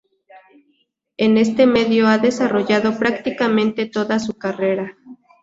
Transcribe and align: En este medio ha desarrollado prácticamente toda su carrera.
En 1.17 1.37
este 1.37 1.67
medio 1.67 2.07
ha 2.07 2.17
desarrollado 2.17 2.97
prácticamente 2.97 3.85
toda 3.85 4.17
su 4.17 4.33
carrera. 4.35 4.97